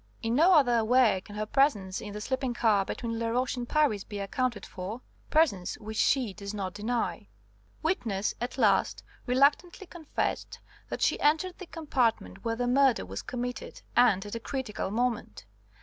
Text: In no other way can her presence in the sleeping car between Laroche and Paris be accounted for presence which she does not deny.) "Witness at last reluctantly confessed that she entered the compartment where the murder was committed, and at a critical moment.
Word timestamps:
In 0.23 0.33
no 0.33 0.53
other 0.55 0.83
way 0.83 1.21
can 1.23 1.35
her 1.35 1.45
presence 1.45 2.01
in 2.01 2.11
the 2.13 2.21
sleeping 2.21 2.55
car 2.55 2.83
between 2.83 3.19
Laroche 3.19 3.55
and 3.55 3.69
Paris 3.69 4.03
be 4.03 4.17
accounted 4.17 4.65
for 4.65 5.01
presence 5.29 5.75
which 5.77 5.97
she 5.99 6.33
does 6.33 6.55
not 6.55 6.73
deny.) 6.73 7.27
"Witness 7.83 8.33
at 8.41 8.57
last 8.57 9.03
reluctantly 9.27 9.85
confessed 9.85 10.57
that 10.89 11.03
she 11.03 11.19
entered 11.19 11.59
the 11.59 11.67
compartment 11.67 12.43
where 12.43 12.55
the 12.55 12.65
murder 12.65 13.05
was 13.05 13.21
committed, 13.21 13.83
and 13.95 14.25
at 14.25 14.33
a 14.33 14.39
critical 14.39 14.89
moment. 14.89 15.45